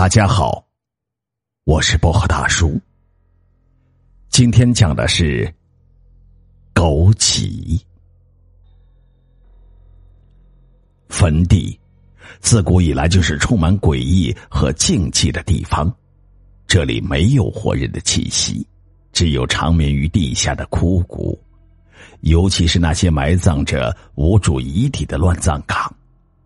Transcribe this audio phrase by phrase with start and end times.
[0.00, 0.66] 大家好，
[1.64, 2.80] 我是薄荷大叔。
[4.30, 5.46] 今天讲的是
[6.72, 7.78] 枸杞
[11.10, 11.78] 坟地，
[12.38, 15.94] 自古以来就是充满诡异和禁忌的地方。
[16.66, 18.66] 这里没有活人的气息，
[19.12, 21.38] 只有长眠于地下的枯骨，
[22.22, 25.94] 尤其是那些埋葬着无主遗体的乱葬岗。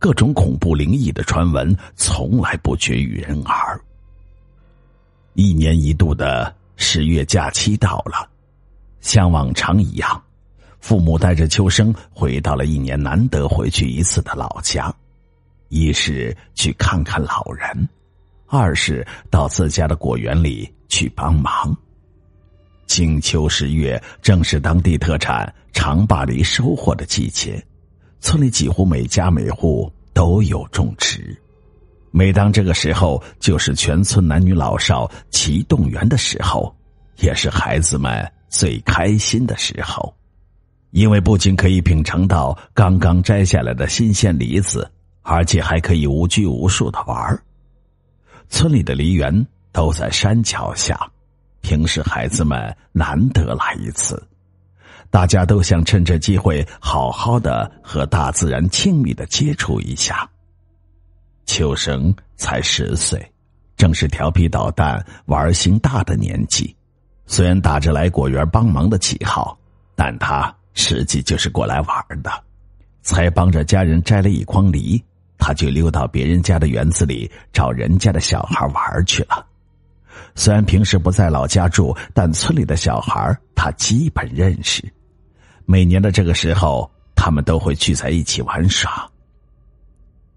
[0.04, 3.80] 各种恐怖灵异的传闻从来不绝于人耳。
[5.32, 8.28] 一年一度的十月假期到了，
[9.00, 10.22] 像往常一样，
[10.78, 14.94] 父母带着秋生回到了一年难得回去一次的老家，
[15.70, 17.88] 一是去看看老人，
[18.46, 21.74] 二是到自家的果园里去帮忙。
[22.86, 27.64] 金秋十月正是当地特产长坝梨收获的季节。
[28.24, 31.38] 村里几乎每家每户都有种植，
[32.10, 36.74] 每当这个时候，就是全村男女老少齐动员的时候，
[37.18, 40.16] 也是孩子们最开心的时候，
[40.92, 47.38] 因为不仅可以品尝到刚刚摘下来的新鲜梨子，而且还可以无拘无束的玩
[48.48, 50.98] 村里的梨园都在山脚下，
[51.60, 54.20] 平时孩子们难得来一次。
[55.14, 60.28] 大家都想趁着机会好好的和大自然亲密的接触一下。
[61.46, 63.24] 秋生才十岁，
[63.76, 66.74] 正是调皮捣蛋、玩心大的年纪。
[67.26, 69.56] 虽然打着来果园帮忙的旗号，
[69.94, 72.32] 但他实际就是过来玩的。
[73.02, 75.00] 才帮着家人摘了一筐梨，
[75.38, 79.46] 他就溜到别人家的园子里找人家的小孩玩去了。
[80.34, 84.82] 虽然平时不在老家住，但村里的小孩他基本认识。
[85.66, 89.10] 每年的这个时候，他们都会聚在一起玩耍。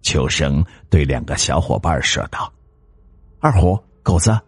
[0.02, 2.52] 秋生对两个小伙伴说道
[3.42, 4.39] ：“二虎、狗子，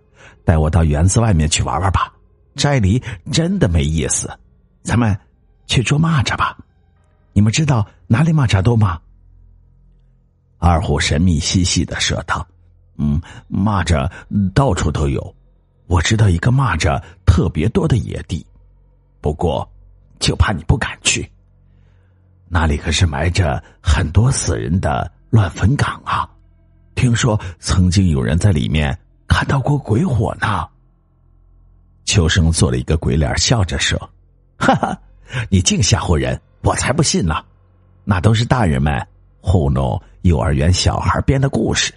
[0.45, 2.13] 带我到园子外面去玩玩吧。
[2.55, 4.31] 摘梨真的没意思，
[4.83, 5.17] 咱们
[5.67, 6.57] 去捉蚂蚱吧。
[7.33, 8.99] 你们知道哪里蚂蚱多吗？”
[10.59, 12.47] 二虎神秘兮兮的说道
[12.95, 14.09] ：“嗯，蚂蚱
[14.53, 15.35] 到处都有。
[15.87, 18.45] 我知道一个蚂蚱特别多的野地，
[19.19, 19.69] 不过……”
[20.19, 21.31] 就怕你不敢去，
[22.47, 26.29] 那里可是埋着很多死人的乱坟岗啊！
[26.93, 30.67] 听说曾经有人在里面看到过鬼火呢。
[32.03, 33.97] 秋生做了一个鬼脸，笑着说
[34.59, 34.99] ：“哈哈，
[35.49, 37.35] 你净吓唬人，我才不信呢！
[38.03, 39.07] 那都是大人们
[39.41, 41.93] 糊弄幼儿园小孩编的故事。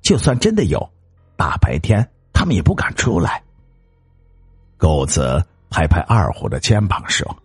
[0.00, 0.90] 就算真的有，
[1.36, 3.42] 大白天他们也不敢出来。”
[4.78, 7.36] 狗子拍拍二虎的肩膀说。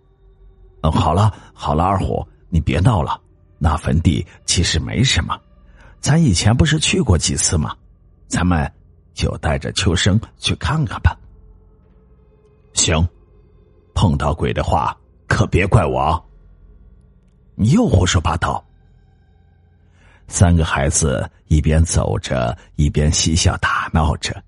[0.91, 3.19] 好了好了，二虎，你别闹了。
[3.57, 5.39] 那坟地其实没什么，
[5.99, 7.75] 咱以前不是去过几次吗？
[8.27, 8.69] 咱们
[9.13, 11.17] 就带着秋生去看看吧。
[12.73, 13.07] 行，
[13.93, 14.95] 碰到鬼的话
[15.27, 16.21] 可别怪我。
[17.55, 18.63] 你又胡说八道。
[20.27, 24.43] 三个孩子一边走着，一边嬉笑打闹着。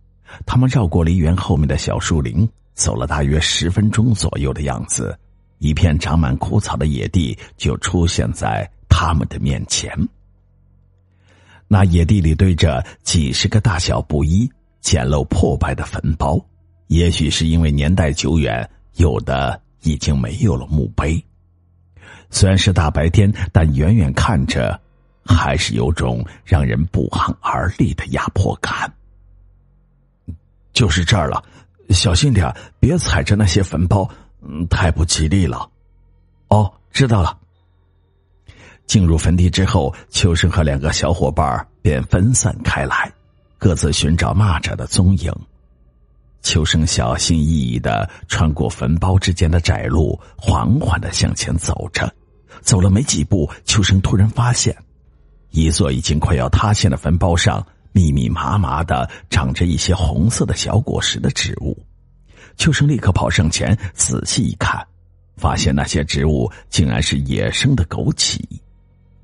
[0.46, 5.18] 他们绕过梨园后面的小树林，走了大约十分钟左右的样子。
[5.60, 9.92] 一片长满枯草的野地就出现在他们的面前。
[11.68, 16.40] 那野地里堆着几十个大小不一、简陋破败的坟包，
[16.88, 21.22] 也许是因为年代久远，有的已经没有了墓碑。
[22.30, 24.80] 虽然是大白天，但远远看着，
[25.26, 28.94] 还是有种让人不寒而栗的压迫感。
[30.72, 31.44] 就是这儿了，
[31.90, 34.10] 小心点，别踩着那些坟包。
[34.70, 35.70] 太不吉利了。
[36.50, 37.38] 哦，知道了。
[38.86, 43.12] 进入坟地之后，秋生和两个小伙伴便分散开来，
[43.58, 45.34] 各自寻找蚂蚱的踪影。
[46.42, 52.10] 秋生小心翼翼的穿过坟包之间的窄路，缓缓的向前走着。
[52.62, 54.76] 走了没几步，秋生突然发现，
[55.52, 61.78] 一座已经快要塌陷的坟包上，密密麻麻的长着一些红色的小果实的植物。
[62.58, 64.86] 秋生立刻跑上前，仔细一看，
[65.38, 68.40] 发现那些植物竟然是野生的枸杞。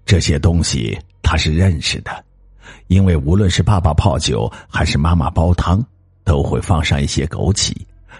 [0.05, 2.23] 这些东西他是认识的，
[2.87, 5.83] 因为无论是爸爸泡酒还是妈妈煲汤，
[6.23, 7.73] 都会放上一些枸杞。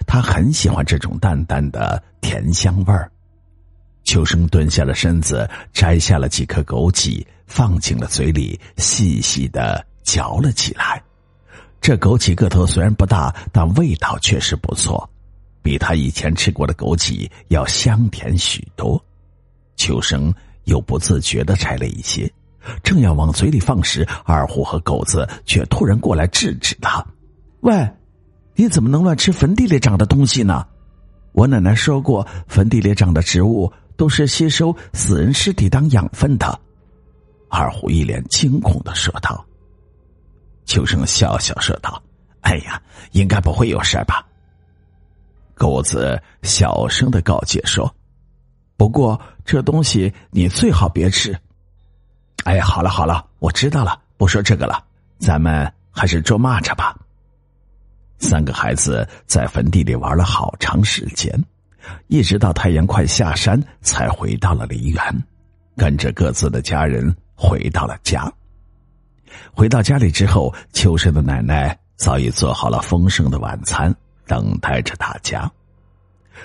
[0.06, 3.10] 他很喜欢这种淡淡的甜香味儿。
[4.02, 11.00] 秋生蹲下了身子，摘下了几颗枸杞，放进了嘴里，细细的嚼了起来。
[11.84, 15.06] 这枸杞个头虽然不大，但味道确实不错，
[15.60, 18.98] 比他以前吃过的枸杞要香甜许多。
[19.76, 20.32] 秋生
[20.64, 22.32] 又不自觉的摘了一些，
[22.82, 27.04] 正要往嘴里放时，二虎和狗子却突然过来制止他
[27.60, 27.86] ：“喂，
[28.54, 30.66] 你怎么能乱吃坟地里长的东西呢？
[31.32, 36.58] 我奶奶说过，坟地里长的植物都是吸收死人尸体当养分的。”
[37.50, 39.44] 二虎一脸惊恐的说道。
[40.74, 42.02] 秋生笑笑说道
[42.42, 42.82] ：“哎呀，
[43.12, 44.26] 应该不会有事吧？”
[45.54, 47.94] 狗子小声的告诫说
[48.76, 51.32] ：“不过这东西你最好别吃。”
[52.42, 54.84] 哎，好了好了，我知道了，不说这个了，
[55.20, 56.92] 咱们还是捉蚂蚱吧。
[58.18, 61.32] 三个孩子在坟地里玩了好长时间，
[62.08, 65.24] 一直到太阳快下山，才回到了梨园，
[65.76, 68.28] 跟着各自的家人回到了家。
[69.52, 73.94] 回到家里之后，秋生的奶奶早已做好了丰盛的晚餐，
[74.26, 75.50] 等待着大家。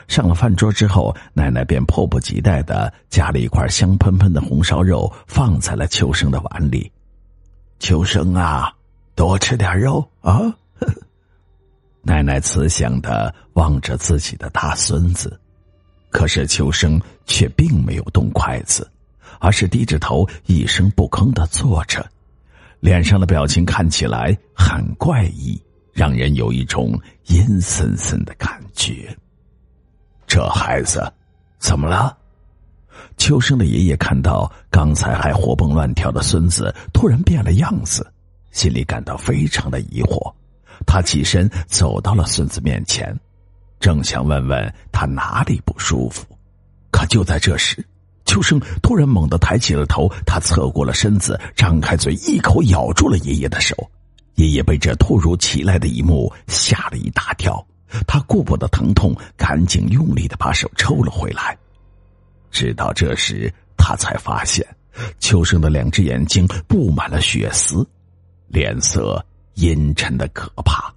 [0.07, 6.91] 上了饭桌之后，奶奶便迫不及待的夹了一块香喷喷的红烧肉放在了秋生的碗里。
[7.80, 8.71] 秋生啊，
[9.15, 10.41] 多吃点肉啊！
[12.03, 15.39] 奶奶慈祥的望着自己的大孙子，
[16.09, 18.89] 可是秋生却并没有动筷子，
[19.39, 22.06] 而是低着头一声不吭的坐着。
[22.79, 25.61] 脸上的表情看起来很怪异，
[25.91, 29.15] 让人有一种阴森森的感觉。
[30.25, 31.11] 这孩子
[31.57, 32.15] 怎么了？
[33.17, 38.05] 秋生的爷爷看到刚才还活蹦乱跳的孙子突然变了样子，
[38.51, 40.33] 心里感到非常的疑惑。
[40.85, 43.13] 他起身走到了孙子面前，
[43.79, 46.25] 正想问问他哪里不舒服，
[46.91, 47.85] 可就在这时。
[48.29, 53.75] 秋生突然猛地抬起了头，他侧过了身子，张开嘴，一口咬住了爷爷的手。
[54.35, 57.65] 爷爷被这突如其来的一幕吓了一大跳，
[58.05, 61.57] 他顾不得疼痛，赶紧用力的把手抽了回来。
[62.51, 64.63] 直到这时，他才发现，
[65.17, 67.83] 秋生的两只眼睛布满了血丝，
[68.47, 70.93] 脸色阴沉的可怕。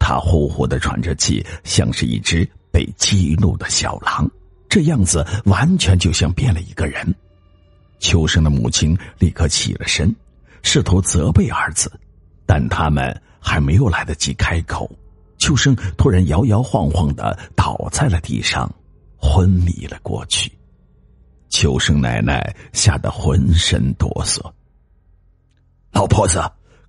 [0.00, 4.28] 他呼呼的喘着气，像是一只被激怒的小狼。
[4.74, 7.14] 这样子完全就像变了一个人。
[8.00, 10.12] 秋生的母亲立刻起了身，
[10.64, 11.92] 试图责备儿子，
[12.44, 14.90] 但他们还没有来得及开口，
[15.38, 18.68] 秋生突然摇摇晃晃的倒在了地上，
[19.16, 20.50] 昏迷了过去。
[21.50, 24.42] 秋生奶奶吓得浑身哆嗦。
[25.92, 26.42] 老婆子，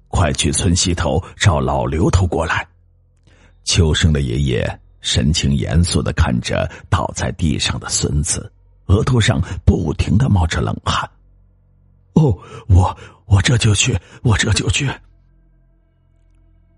[0.07, 2.67] 快去村西头找老刘头过来。
[3.63, 4.79] 秋生的爷爷。
[5.05, 8.51] 神情严肃的看着倒在地上的孙子，
[8.87, 11.07] 额头上不停的冒着冷汗。
[12.13, 12.35] 哦，
[12.67, 12.97] 我
[13.27, 14.89] 我这就去，我这就去。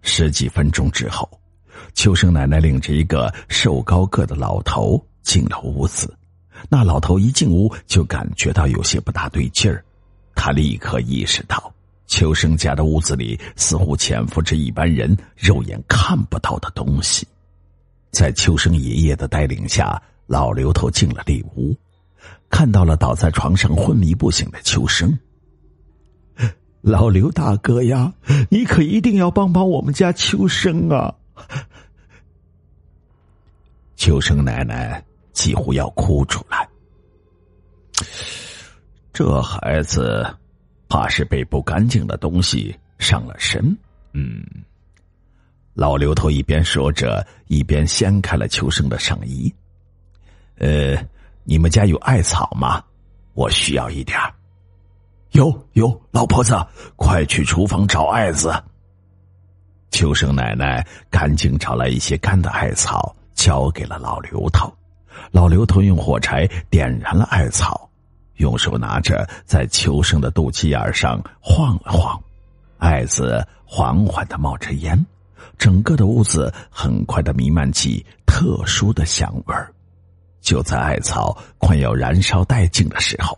[0.02, 1.28] 十几分钟之后，
[1.94, 6.14] 秋生奶奶领着一个瘦高个的老头进了屋子。
[6.68, 9.82] 那老头一进屋就感觉到有些不大对劲儿，
[10.36, 11.74] 他立刻意识到
[12.08, 17.26] 秋生家的屋子里似乎潜伏着一般人肉眼看不到的东西。
[18.12, 21.76] 在秋生爷爷的带领下，老刘头进了里屋，
[22.50, 25.18] 看到了倒在床上昏迷不醒的秋生。
[26.82, 28.14] 老刘大哥呀，
[28.50, 31.14] 你可一定要帮帮我们家秋生啊！
[33.98, 36.68] 秋生奶奶几乎要哭出来。
[39.12, 40.26] 这孩子
[40.88, 43.76] 怕是被不干净的东西上了身。
[44.14, 44.46] 嗯。
[45.78, 49.54] 老刘头一边说着，一边掀开了秋生的上衣。
[50.58, 50.98] 呃，
[51.44, 52.84] 你们家有艾草吗？
[53.36, 54.18] 我需要一点
[55.34, 56.58] 有有，老婆子，
[56.96, 58.52] 快去厨房找艾子。
[59.92, 64.74] 秋生奶奶赶紧找来一些干的艾草，交给了老刘头。
[65.30, 67.88] 老刘头用火柴点燃了艾草，
[68.38, 72.20] 用手拿着，在秋生的肚脐眼上晃了晃，
[72.80, 75.06] 艾子缓缓的冒着烟。
[75.58, 79.74] 整个的屋子很快的弥漫起特殊的香味儿。
[80.42, 83.38] 就在艾草快要燃烧殆尽的时候，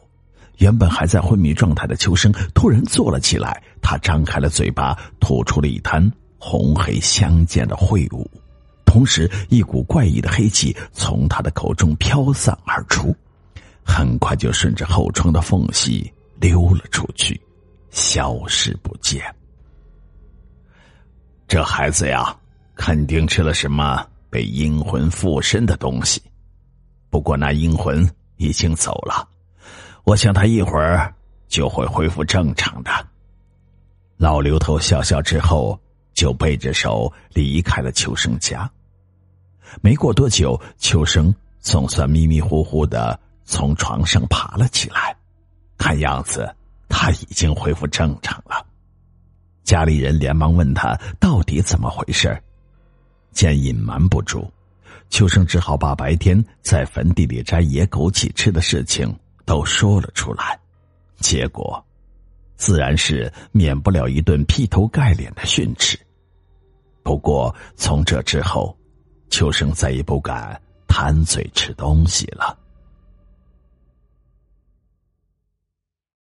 [0.58, 8.30] 原本还在昏迷状态的秋生突然坐了起来，他张开了嘴巴，吐出了一滩红黑相间的秽物，
[8.86, 13.16] 同时一股怪异的黑气从他的口中飘散而出，
[13.84, 17.40] 很快就顺着后窗的缝隙溜了出去，
[17.90, 19.24] 消失不见。
[21.50, 22.38] 这孩子呀，
[22.76, 26.22] 肯定吃了什么被阴魂附身的东西。
[27.10, 29.28] 不过那阴魂已经走了，
[30.04, 31.12] 我想他一会儿
[31.48, 32.92] 就会恢复正常的。
[34.16, 35.78] 老刘头笑笑之后，
[36.14, 38.70] 就背着手离开了秋生家。
[39.82, 45.18] 没过多久，秋生总算迷迷糊糊的从床上爬了起来，
[45.80, 46.48] 看样子
[46.88, 48.64] 他已经恢复正常了。
[49.70, 52.36] 家里人连忙问他到底怎么回事
[53.32, 54.52] 见隐瞒不住，
[55.12, 60.60] 秋生只好把白天在坟地里摘野枸杞吃的事情都说了出来。
[61.18, 61.86] 结果，
[62.56, 65.96] 自然是免不了一顿劈头盖脸的训斥。
[67.04, 68.76] 不过从这之后，
[69.30, 72.58] 秋生再也不敢贪嘴吃东西了。